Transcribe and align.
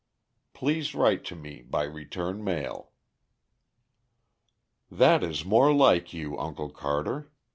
Please 0.53 0.95
write 0.95 1.23
to 1.25 1.35
me 1.35 1.61
by 1.61 1.83
return 1.83 2.43
mail." 2.43 2.89
"That 4.89 5.23
is 5.23 5.45
more 5.45 5.71
like 5.71 6.11
you, 6.11 6.39
Uncle 6.39 6.71
Carter. 6.71 7.29